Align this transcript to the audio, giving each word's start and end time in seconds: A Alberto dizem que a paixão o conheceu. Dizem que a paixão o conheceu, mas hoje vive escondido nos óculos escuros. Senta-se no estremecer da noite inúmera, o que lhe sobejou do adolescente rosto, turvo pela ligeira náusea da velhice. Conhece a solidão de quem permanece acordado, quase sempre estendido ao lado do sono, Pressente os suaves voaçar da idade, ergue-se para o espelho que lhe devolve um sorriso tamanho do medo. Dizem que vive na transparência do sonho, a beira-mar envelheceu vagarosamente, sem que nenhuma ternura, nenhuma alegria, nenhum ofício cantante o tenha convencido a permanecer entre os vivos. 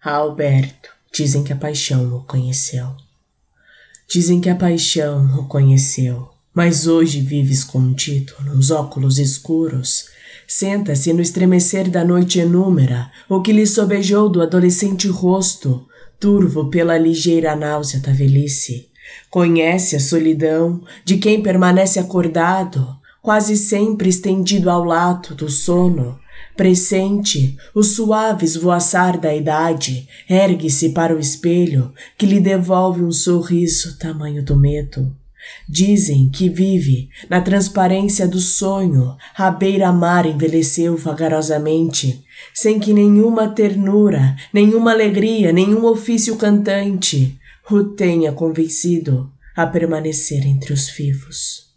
A 0.00 0.12
Alberto 0.12 0.90
dizem 1.12 1.42
que 1.42 1.52
a 1.52 1.56
paixão 1.56 2.14
o 2.14 2.22
conheceu. 2.22 2.94
Dizem 4.08 4.40
que 4.40 4.48
a 4.48 4.54
paixão 4.54 5.40
o 5.40 5.48
conheceu, 5.48 6.28
mas 6.54 6.86
hoje 6.86 7.20
vive 7.20 7.52
escondido 7.52 8.32
nos 8.44 8.70
óculos 8.70 9.18
escuros. 9.18 10.06
Senta-se 10.46 11.12
no 11.12 11.20
estremecer 11.20 11.90
da 11.90 12.04
noite 12.04 12.38
inúmera, 12.38 13.10
o 13.28 13.42
que 13.42 13.52
lhe 13.52 13.66
sobejou 13.66 14.28
do 14.28 14.40
adolescente 14.40 15.08
rosto, 15.08 15.84
turvo 16.20 16.70
pela 16.70 16.96
ligeira 16.96 17.56
náusea 17.56 17.98
da 17.98 18.12
velhice. 18.12 18.88
Conhece 19.28 19.96
a 19.96 20.00
solidão 20.00 20.80
de 21.04 21.18
quem 21.18 21.42
permanece 21.42 21.98
acordado, 21.98 22.96
quase 23.20 23.56
sempre 23.56 24.08
estendido 24.08 24.70
ao 24.70 24.84
lado 24.84 25.34
do 25.34 25.50
sono, 25.50 26.20
Pressente 26.56 27.56
os 27.74 27.94
suaves 27.94 28.56
voaçar 28.56 29.18
da 29.18 29.34
idade, 29.34 30.08
ergue-se 30.28 30.90
para 30.90 31.14
o 31.14 31.20
espelho 31.20 31.92
que 32.16 32.26
lhe 32.26 32.40
devolve 32.40 33.02
um 33.02 33.12
sorriso 33.12 33.98
tamanho 33.98 34.42
do 34.42 34.56
medo. 34.56 35.14
Dizem 35.68 36.28
que 36.28 36.48
vive 36.48 37.08
na 37.28 37.40
transparência 37.40 38.26
do 38.26 38.38
sonho, 38.38 39.16
a 39.36 39.50
beira-mar 39.50 40.26
envelheceu 40.26 40.96
vagarosamente, 40.96 42.24
sem 42.52 42.78
que 42.78 42.92
nenhuma 42.92 43.48
ternura, 43.48 44.36
nenhuma 44.52 44.92
alegria, 44.92 45.52
nenhum 45.52 45.84
ofício 45.86 46.36
cantante 46.36 47.38
o 47.70 47.84
tenha 47.84 48.32
convencido 48.32 49.30
a 49.54 49.66
permanecer 49.66 50.46
entre 50.46 50.72
os 50.72 50.88
vivos. 50.88 51.67